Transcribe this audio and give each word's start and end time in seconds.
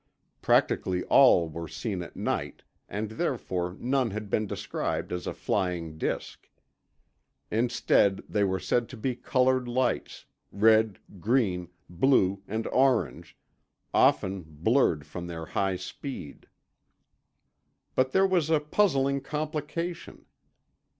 Practically 0.41 1.03
all 1.03 1.47
were 1.47 1.67
seen 1.67 2.01
at 2.01 2.15
night, 2.15 2.63
and 2.89 3.07
therefore 3.11 3.75
none 3.79 4.09
had 4.09 4.31
been 4.31 4.47
described 4.47 5.13
as 5.13 5.27
a 5.27 5.33
flying 5.35 5.99
disk. 5.99 6.49
Instead, 7.51 8.23
they 8.27 8.43
were 8.43 8.59
said 8.59 8.89
to 8.89 8.97
be 8.97 9.15
colored 9.15 9.67
lights, 9.67 10.25
red, 10.51 10.97
green, 11.19 11.69
blue, 11.87 12.41
and 12.47 12.65
orange, 12.69 13.37
often 13.93 14.43
blurred 14.47 15.05
from 15.05 15.27
their 15.27 15.45
high 15.45 15.75
speed. 15.75 16.47
But 17.93 18.11
there 18.11 18.25
was 18.25 18.49
a 18.49 18.59
puzzling 18.59 19.21
complication. 19.21 20.25